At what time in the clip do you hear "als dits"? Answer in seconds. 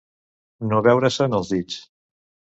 1.41-1.79